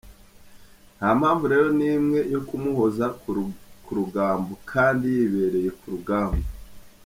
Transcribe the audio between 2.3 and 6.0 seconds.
yo kumuhoza ku rugambo kandi yibereye ku